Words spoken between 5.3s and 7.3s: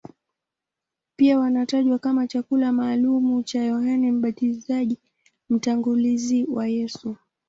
mtangulizi wa Yesu.